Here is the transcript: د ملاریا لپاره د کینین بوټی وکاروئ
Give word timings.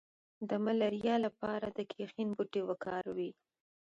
د 0.49 0.51
ملاریا 0.65 1.15
لپاره 1.25 1.67
د 1.69 1.79
کینین 1.91 2.29
بوټی 2.35 2.61
وکاروئ 2.65 3.31